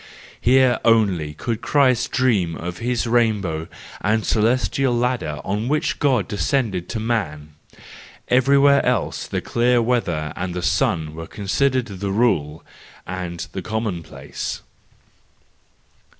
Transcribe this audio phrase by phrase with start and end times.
[0.41, 3.67] Here only could Christ dream of his rainbow
[4.03, 7.53] and celestial ladder on which God descended to man;
[8.27, 12.65] everywhere else the clear weather and the sun were considered the rule
[13.05, 14.63] and the commonplace.